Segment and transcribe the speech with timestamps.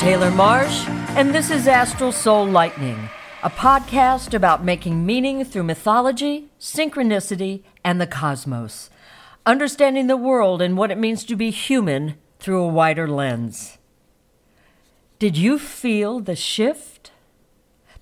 [0.00, 3.10] Taylor Marsh, and this is Astral Soul Lightning,
[3.42, 8.88] a podcast about making meaning through mythology, synchronicity, and the cosmos,
[9.44, 13.76] understanding the world and what it means to be human through a wider lens.
[15.18, 17.10] Did you feel the shift?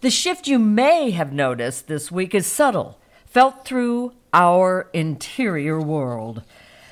[0.01, 6.45] The shift you may have noticed this week is subtle, felt through our interior world.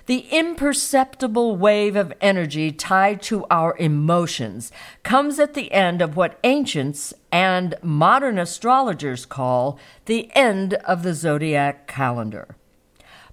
[0.07, 4.71] The imperceptible wave of energy tied to our emotions
[5.03, 11.13] comes at the end of what ancients and modern astrologers call the end of the
[11.13, 12.55] zodiac calendar.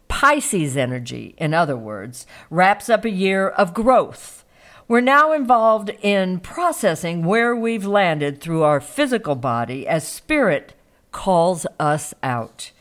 [0.08, 4.44] Pisces energy, in other words, wraps up a year of growth.
[4.88, 10.74] We're now involved in processing where we've landed through our physical body as spirit
[11.12, 12.72] calls us out.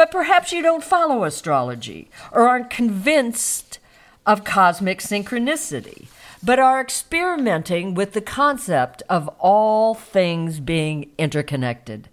[0.00, 3.80] But perhaps you don't follow astrology or aren't convinced
[4.24, 6.06] of cosmic synchronicity,
[6.42, 12.08] but are experimenting with the concept of all things being interconnected.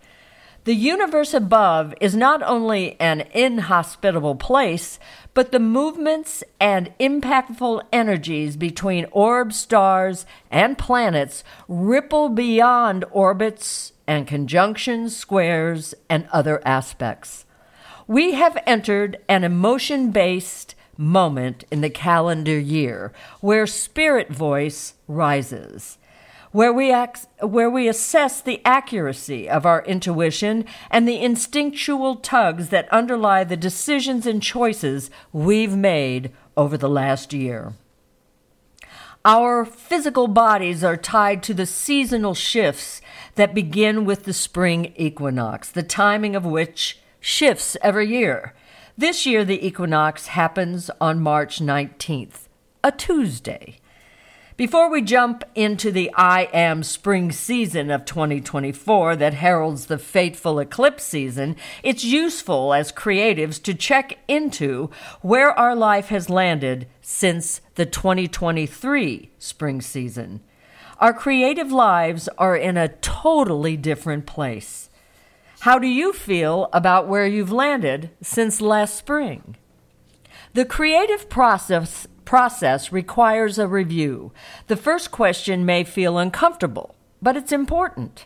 [0.66, 5.00] The universe above is not only an inhospitable place,
[5.34, 14.28] but the movements and impactful energies between orbs, stars, and planets ripple beyond orbits and
[14.28, 17.46] conjunctions, squares, and other aspects.
[18.08, 25.98] We have entered an emotion based moment in the calendar year where spirit voice rises,
[26.54, 32.70] where we, ac- where we assess the accuracy of our intuition and the instinctual tugs
[32.70, 37.74] that underlie the decisions and choices we've made over the last year.
[39.26, 43.02] Our physical bodies are tied to the seasonal shifts
[43.36, 48.54] that begin with the spring equinox, the timing of which shifts every year.
[48.98, 52.48] This year, the equinox happens on March 19th,
[52.82, 53.80] a Tuesday.
[54.56, 60.58] Before we jump into the I am spring season of 2024 that heralds the fateful
[60.58, 64.90] eclipse season, it's useful as creatives to check into
[65.22, 70.40] where our life has landed since the 2023 spring season.
[71.00, 74.90] Our creative lives are in a totally different place.
[75.62, 79.58] How do you feel about where you've landed since last spring?
[80.54, 84.34] The creative process process requires a review.
[84.68, 88.26] The first question may feel uncomfortable, but it's important.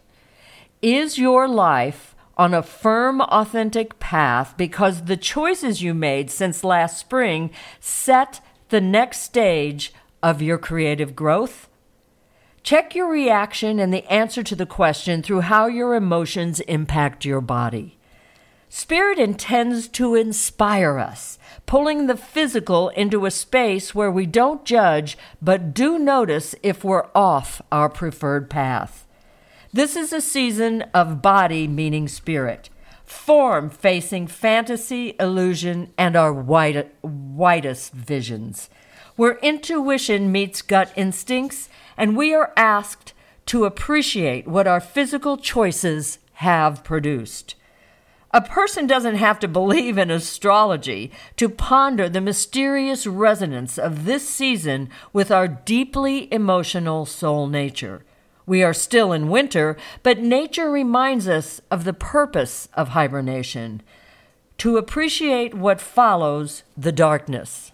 [0.82, 6.98] Is your life on a firm, authentic path because the choices you made since last
[6.98, 9.94] spring set the next stage
[10.24, 11.70] of your creative growth?
[12.64, 17.42] Check your reaction and the answer to the question through how your emotions impact your
[17.42, 17.98] body.
[18.70, 25.18] Spirit intends to inspire us, pulling the physical into a space where we don't judge
[25.42, 29.06] but do notice if we're off our preferred path.
[29.74, 32.70] This is a season of body meaning spirit,
[33.04, 38.70] form facing fantasy, illusion, and our wide, widest visions,
[39.16, 43.14] where intuition meets gut instincts and we are asked
[43.48, 47.56] to appreciate what our physical choices have produced.
[48.34, 54.28] A person doesn't have to believe in astrology to ponder the mysterious resonance of this
[54.28, 58.06] season with our deeply emotional soul nature.
[58.46, 63.82] We are still in winter, but nature reminds us of the purpose of hibernation
[64.60, 67.71] to appreciate what follows the darkness.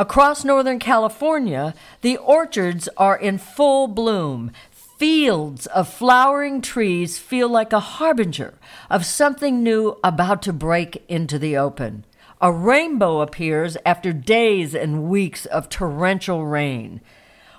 [0.00, 4.50] Across Northern California, the orchards are in full bloom.
[4.70, 8.54] Fields of flowering trees feel like a harbinger
[8.88, 12.06] of something new about to break into the open.
[12.40, 17.02] A rainbow appears after days and weeks of torrential rain.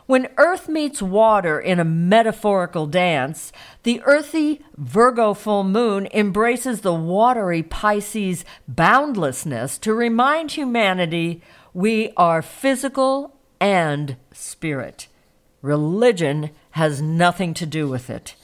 [0.07, 3.53] When earth meets water in a metaphorical dance,
[3.83, 12.41] the earthy Virgo full moon embraces the watery Pisces boundlessness to remind humanity we are
[12.41, 15.07] physical and spirit.
[15.61, 18.35] Religion has nothing to do with it.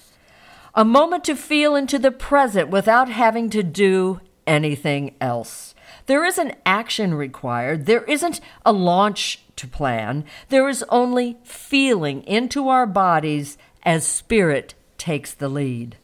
[0.76, 5.74] A moment to feel into the present without having to do anything else.
[6.06, 7.86] There isn't action required.
[7.86, 10.24] There isn't a launch to plan.
[10.50, 15.98] There is only feeling into our bodies as spirit takes the lead.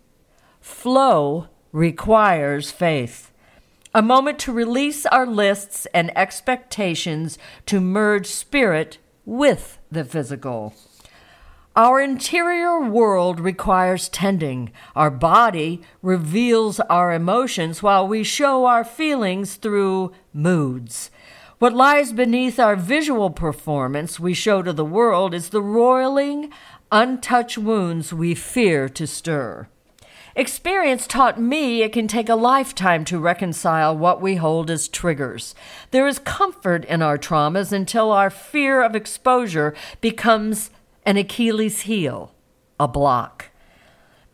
[0.59, 3.31] Flow requires faith
[3.93, 7.37] a moment to release our lists and expectations
[7.67, 10.73] to merge spirit with the physical.
[11.75, 14.71] Our interior world requires tending.
[14.95, 21.09] Our body reveals our emotions while we show our feelings through moods.
[21.59, 26.51] What lies beneath our visual performance we show to the world is the roiling,
[26.91, 29.67] untouched wounds we fear to stir.
[30.35, 35.53] Experience taught me it can take a lifetime to reconcile what we hold as triggers.
[35.91, 40.71] There is comfort in our traumas until our fear of exposure becomes
[41.05, 42.33] an Achilles heel,
[42.79, 43.51] a block.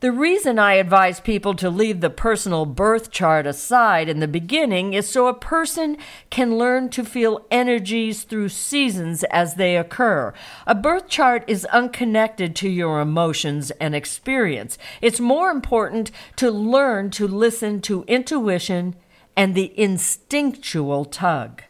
[0.02, 4.94] The reason I advise people to leave the personal birth chart aside in the beginning
[4.94, 5.98] is so a person
[6.30, 10.34] can learn to feel energies through seasons as they occur.
[10.66, 14.78] A birth chart is unconnected to your emotions and experience.
[15.02, 18.96] It's more important to learn to listen to intuition
[19.36, 21.64] and the instinctual tug.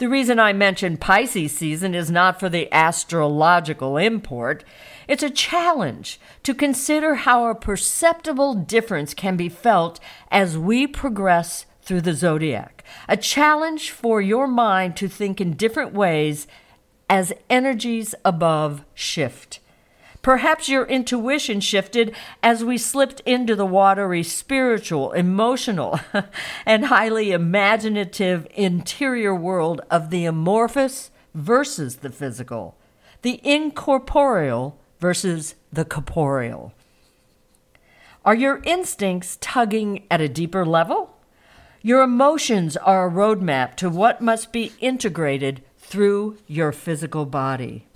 [0.00, 4.64] The reason I mention Pisces season is not for the astrological import.
[5.06, 10.00] It's a challenge to consider how a perceptible difference can be felt
[10.30, 12.82] as we progress through the zodiac.
[13.10, 16.46] A challenge for your mind to think in different ways
[17.10, 19.60] as energies above shift.
[20.22, 25.98] Perhaps your intuition shifted as we slipped into the watery spiritual, emotional,
[26.66, 32.76] and highly imaginative interior world of the amorphous versus the physical,
[33.22, 36.74] the incorporeal versus the corporeal.
[38.22, 41.16] Are your instincts tugging at a deeper level?
[41.80, 47.86] Your emotions are a roadmap to what must be integrated through your physical body.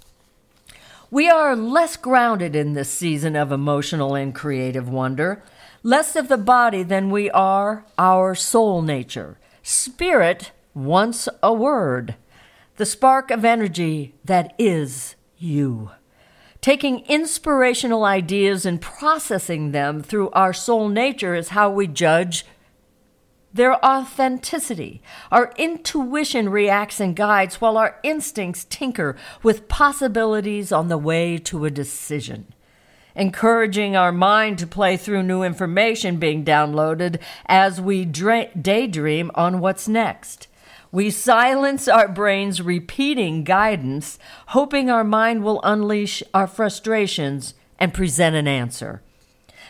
[1.15, 5.45] We are less grounded in this season of emotional and creative wonder,
[5.85, 9.39] less of the body than we are our soul nature.
[9.63, 12.17] Spirit wants a word,
[12.79, 15.93] the spark of energy that is you.
[16.61, 22.45] Taking inspirational ideas and processing them through our soul nature is how we judge
[23.55, 25.01] their authenticity.
[25.31, 31.65] Our intuition reacts and guides, while our instincts tinker with possibilities on the way to
[31.65, 32.53] a decision.
[33.15, 39.61] Encouraging our mind to play through new information being downloaded as we dra- daydream on
[39.61, 40.49] what's next.
[40.91, 44.19] We silence our brains repeating guidance,
[44.49, 49.03] hoping our mind will unleash our frustrations and present an answer.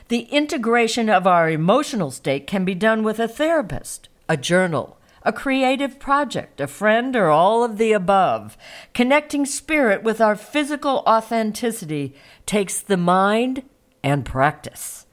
[0.08, 5.32] The integration of our emotional state can be done with a therapist, a journal, a
[5.32, 8.58] creative project, a friend, or all of the above.
[8.92, 12.14] Connecting spirit with our physical authenticity
[12.44, 13.62] takes the mind
[14.02, 15.06] and practice.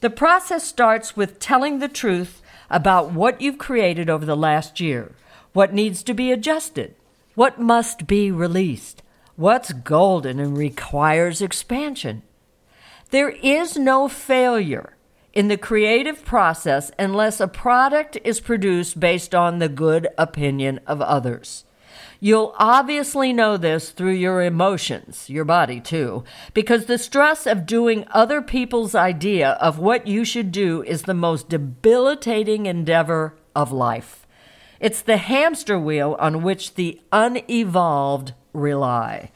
[0.00, 5.12] The process starts with telling the truth about what you've created over the last year,
[5.52, 6.96] what needs to be adjusted,
[7.36, 9.02] what must be released,
[9.36, 12.22] what's golden and requires expansion.
[13.14, 14.96] There is no failure
[15.32, 21.00] in the creative process unless a product is produced based on the good opinion of
[21.00, 21.64] others.
[22.18, 26.24] You'll obviously know this through your emotions, your body too,
[26.54, 31.14] because the stress of doing other people's idea of what you should do is the
[31.14, 34.26] most debilitating endeavor of life.
[34.80, 39.30] It's the hamster wheel on which the unevolved rely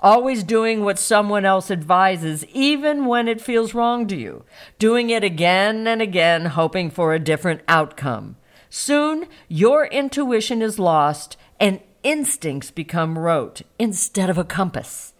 [0.00, 4.44] always doing what someone else advises, even when it feels wrong to you,
[4.78, 8.36] doing it again and again, hoping for a different outcome.
[8.70, 15.14] Soon, your intuition is lost and instincts become rote instead of a compass.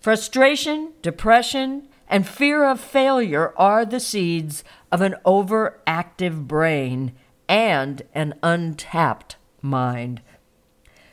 [0.00, 7.12] Frustration, depression, and fear of failure are the seeds of an overactive brain
[7.48, 10.20] and an untapped mind.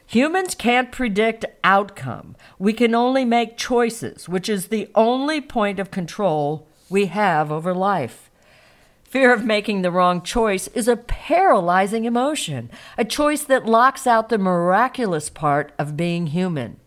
[0.07, 2.37] Humans can't predict outcome.
[2.57, 7.73] We can only make choices, which is the only point of control we have over
[7.73, 8.31] life.
[9.03, 14.29] Fear of making the wrong choice is a paralyzing emotion, a choice that locks out
[14.29, 16.79] the miraculous part of being human.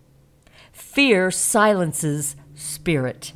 [0.72, 3.34] Fear silences spirit.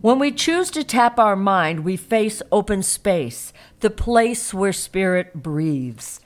[0.00, 5.42] When we choose to tap our mind, we face open space, the place where spirit
[5.42, 6.19] breathes.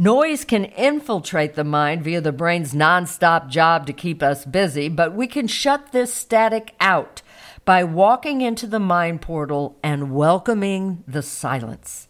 [0.00, 5.12] Noise can infiltrate the mind via the brain's nonstop job to keep us busy, but
[5.12, 7.20] we can shut this static out
[7.64, 12.06] by walking into the mind portal and welcoming the silence.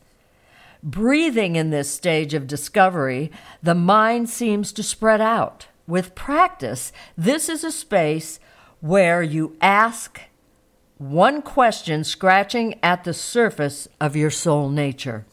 [0.82, 5.68] Breathing in this stage of discovery, the mind seems to spread out.
[5.86, 8.38] With practice, this is a space
[8.80, 10.20] where you ask
[10.98, 15.24] one question scratching at the surface of your soul nature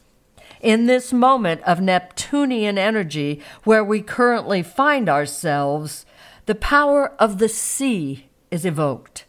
[0.65, 6.07] in this moment of Neptunian energy where we currently find ourselves,
[6.47, 9.25] the power of the sea is evoked.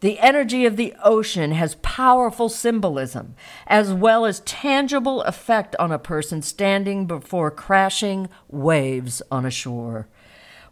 [0.00, 3.34] The energy of the ocean has powerful symbolism,
[3.66, 10.08] as well as tangible effect on a person standing before crashing waves on a shore.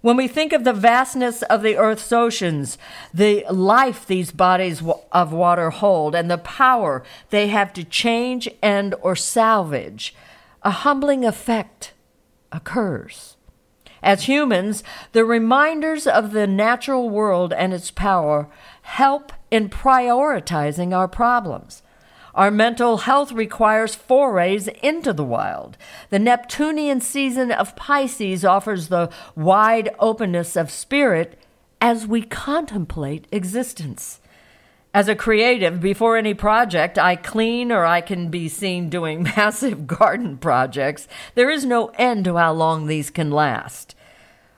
[0.04, 2.76] When we think of the vastness of the Earth's oceans,
[3.14, 8.94] the life these bodies of water hold, and the power they have to change and
[9.00, 10.14] or salvage,
[10.60, 11.94] a humbling effect
[12.52, 13.38] occurs.
[14.02, 18.50] As humans, the reminders of the natural world and its power
[18.82, 21.82] help in prioritizing our problems.
[22.34, 25.76] Our mental health requires forays into the wild.
[26.10, 31.38] The Neptunian season of Pisces offers the wide openness of spirit
[31.80, 34.20] as we contemplate existence.
[34.92, 39.86] As a creative, before any project, I clean or I can be seen doing massive
[39.86, 41.06] garden projects.
[41.34, 43.94] There is no end to how long these can last.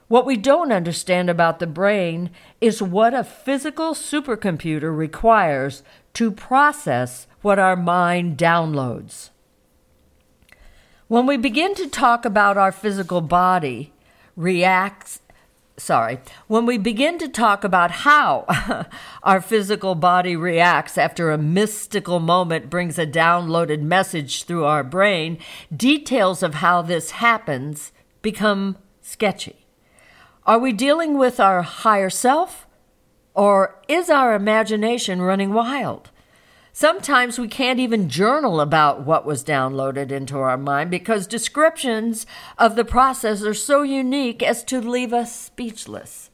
[0.09, 2.31] What we don't understand about the brain
[2.61, 5.83] is what a physical supercomputer requires
[6.15, 9.31] to process what our mind downloads.
[11.07, 13.93] When we begin to talk about our physical body
[14.35, 15.21] reacts
[15.79, 18.47] sorry, when we begin to talk about how
[19.23, 25.39] our physical body reacts after a mystical moment brings a downloaded message through our brain,
[25.75, 29.67] details of how this happens become sketchy.
[30.47, 32.67] Are we dealing with our higher self
[33.35, 36.11] or is our imagination running wild?
[36.79, 42.27] Sometimes we can't even journal about what was downloaded into our mind because descriptions
[42.59, 46.29] of the process are so unique as to leave us speechless.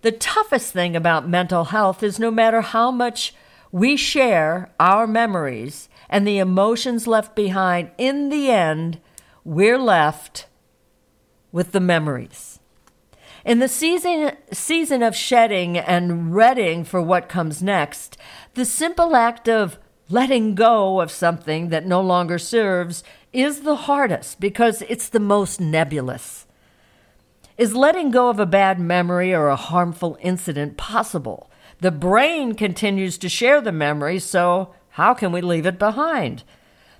[0.00, 3.34] The toughest thing about mental health is no matter how much
[3.70, 8.98] we share our memories and the emotions left behind, in the end,
[9.44, 10.46] we're left
[11.52, 12.60] with the memories.
[13.44, 18.16] In the season, season of shedding and readying for what comes next,
[18.54, 24.40] the simple act of letting go of something that no longer serves is the hardest
[24.40, 26.46] because it's the most nebulous.
[27.58, 31.50] Is letting go of a bad memory or a harmful incident possible?
[31.80, 36.44] The brain continues to share the memory, so how can we leave it behind?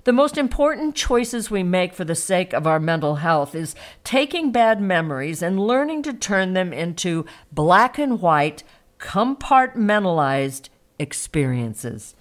[0.05, 4.51] The most important choices we make for the sake of our mental health is taking
[4.51, 8.61] bad memories and learning to turn them into black and white,
[8.99, 10.69] compartmentalized
[10.99, 12.13] experiences.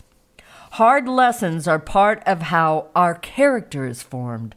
[0.72, 4.54] Hard lessons are part of how our character is formed.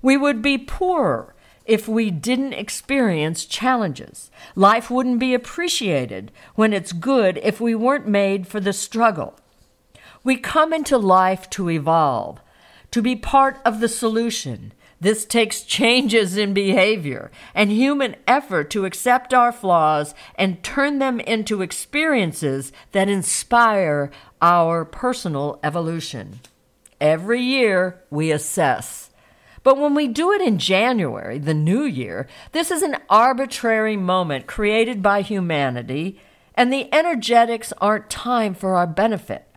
[0.00, 1.34] We would be poorer
[1.66, 4.30] if we didn't experience challenges.
[4.54, 9.36] Life wouldn't be appreciated when it's good if we weren't made for the struggle.
[10.22, 12.40] We come into life to evolve
[12.90, 14.72] to be part of the solution.
[15.00, 21.20] This takes changes in behavior and human effort to accept our flaws and turn them
[21.20, 24.10] into experiences that inspire
[24.42, 26.40] our personal evolution.
[27.00, 29.10] Every year we assess.
[29.62, 34.46] But when we do it in January, the new year, this is an arbitrary moment
[34.46, 36.20] created by humanity,
[36.54, 39.49] and the energetics aren't timed for our benefit.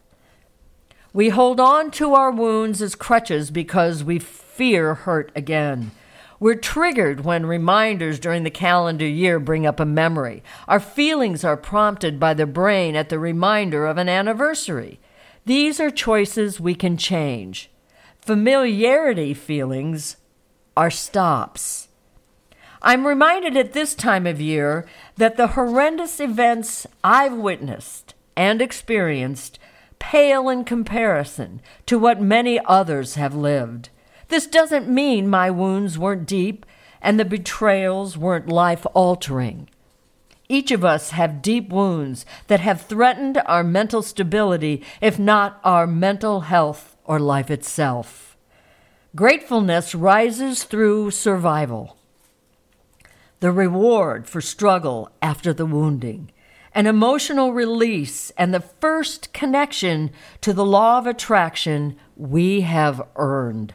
[1.14, 5.92] We hold on to our wounds as crutches because we fear hurt again.
[6.40, 10.42] We're triggered when reminders during the calendar year bring up a memory.
[10.68, 15.00] Our feelings are prompted by the brain at the reminder of an anniversary.
[15.46, 17.70] These are choices we can change.
[18.18, 20.18] Familiarity feelings
[20.76, 21.90] are stops.
[22.82, 29.60] I'm reminded at this time of year that the horrendous events I've witnessed and experienced
[30.04, 33.90] pale in comparison to what many others have lived.
[34.28, 36.66] This doesn't mean my wounds weren't deep
[37.02, 39.70] and the betrayals weren't life altering.
[40.50, 45.88] Each of us have deep wounds that have threatened our mental stability, if not our
[45.88, 48.36] mental health or life itself.
[49.16, 51.96] Gratefulness rises through survival,
[53.40, 56.30] the reward for struggle after the wounding
[56.76, 60.12] an emotional release, and the first connection
[60.42, 63.74] to the law of attraction we have earned.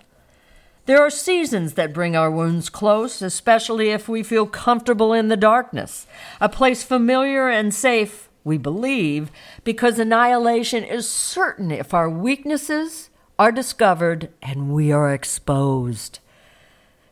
[0.87, 5.37] There are seasons that bring our wounds close, especially if we feel comfortable in the
[5.37, 6.07] darkness,
[6.41, 9.31] a place familiar and safe, we believe,
[9.65, 16.21] because annihilation is certain if our weaknesses are discovered and we are exposed.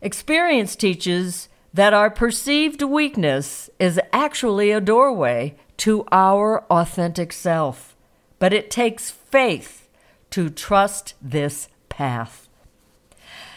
[0.00, 7.96] Experience teaches that our perceived weakness is actually a doorway to our authentic self.
[8.38, 9.88] But it takes faith
[10.30, 12.48] to trust this path.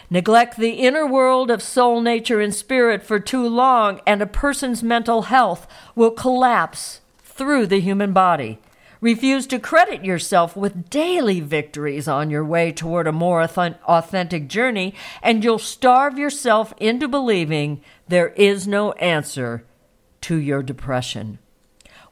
[0.10, 4.82] Neglect the inner world of soul, nature, and spirit for too long, and a person's
[4.82, 8.60] mental health will collapse through the human body.
[9.02, 14.94] Refuse to credit yourself with daily victories on your way toward a more authentic journey,
[15.22, 19.64] and you'll starve yourself into believing there is no answer
[20.22, 21.40] to your depression.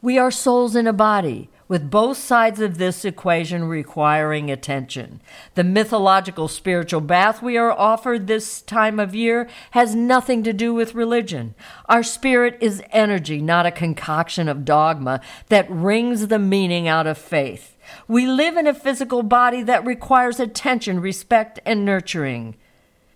[0.02, 5.22] We are souls in a body with both sides of this equation requiring attention.
[5.56, 10.74] The mythological spiritual bath we are offered this time of year has nothing to do
[10.74, 11.56] with religion.
[11.90, 17.18] Our spirit is energy, not a concoction of dogma that wrings the meaning out of
[17.18, 17.76] faith.
[18.08, 22.56] We live in a physical body that requires attention, respect, and nurturing.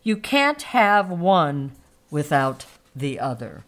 [0.04, 1.74] You can't have one
[2.10, 3.64] without the other.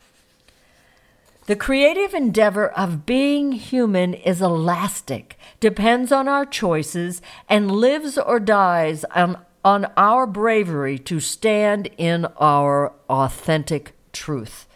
[1.45, 8.39] The creative endeavor of being human is elastic, depends on our choices, and lives or
[8.39, 14.67] dies on, on our bravery to stand in our authentic truth.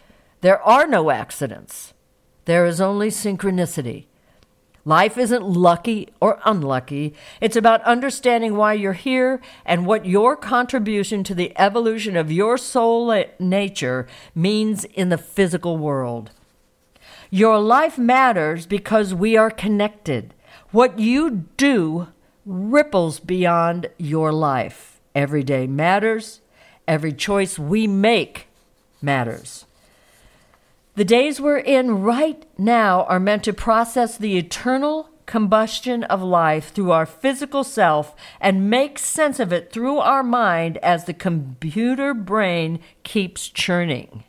[0.42, 1.94] There are no accidents,
[2.44, 4.04] there is only synchronicity.
[4.84, 7.14] Life isn't lucky or unlucky.
[7.42, 12.56] It's about understanding why you're here and what your contribution to the evolution of your
[12.56, 16.30] soul nature means in the physical world.
[17.30, 20.32] Your life matters because we are connected.
[20.70, 22.08] What you do
[22.46, 25.00] ripples beyond your life.
[25.14, 26.40] Every day matters.
[26.86, 28.46] Every choice we make
[29.02, 29.66] matters.
[30.94, 36.72] The days we're in right now are meant to process the eternal combustion of life
[36.72, 42.14] through our physical self and make sense of it through our mind as the computer
[42.14, 44.24] brain keeps churning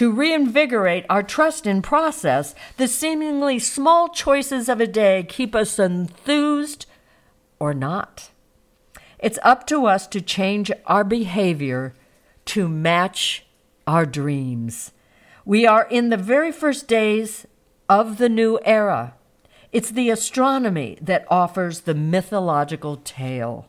[0.00, 5.78] to reinvigorate our trust in process, the seemingly small choices of a day keep us
[5.78, 6.86] enthused
[7.58, 8.30] or not.
[9.18, 11.92] It's up to us to change our behavior
[12.46, 13.44] to match
[13.86, 14.92] our dreams.
[15.44, 17.46] We are in the very first days
[17.86, 19.12] of the new era.
[19.70, 23.68] It's the astronomy that offers the mythological tale.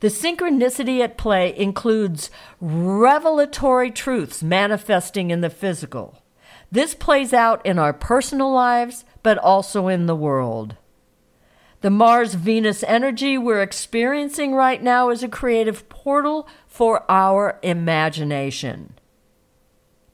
[0.00, 6.22] The synchronicity at play includes revelatory truths manifesting in the physical.
[6.70, 10.76] This plays out in our personal lives, but also in the world.
[11.80, 18.94] The Mars Venus energy we're experiencing right now is a creative portal for our imagination.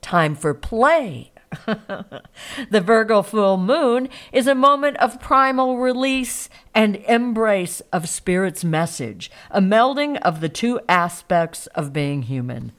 [0.00, 1.31] Time for play
[1.66, 9.30] the Virgo full moon is a moment of primal release and embrace of Spirit's message,
[9.50, 12.72] a melding of the two aspects of being human.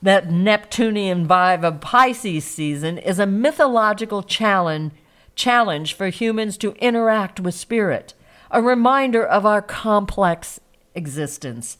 [0.00, 4.92] That Neptunian vibe of Pisces season is a mythological challenge,
[5.34, 8.14] challenge for humans to interact with Spirit,
[8.50, 10.60] a reminder of our complex
[10.94, 11.78] existence.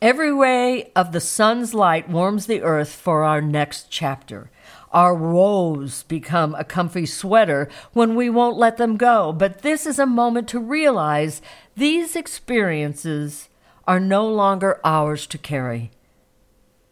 [0.00, 4.48] Every ray of the sun's light warms the earth for our next chapter.
[4.92, 9.32] Our woes become a comfy sweater when we won't let them go.
[9.32, 11.42] But this is a moment to realize
[11.76, 13.48] these experiences
[13.88, 15.90] are no longer ours to carry.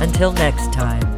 [0.00, 1.15] Until next time.